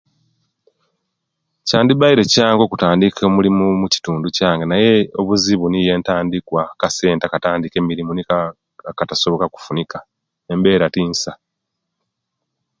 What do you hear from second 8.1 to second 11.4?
niko etikafunika embera tinsa